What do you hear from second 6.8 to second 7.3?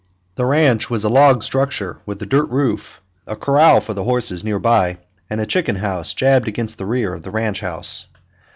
rear of the